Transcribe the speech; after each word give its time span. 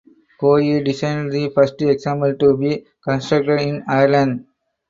Coey 0.39 0.83
designed 0.83 1.31
the 1.31 1.49
first 1.53 1.79
example 1.83 2.33
to 2.35 2.57
be 2.57 2.87
constructed 3.05 3.61
in 3.61 3.83
Ireland. 3.87 4.47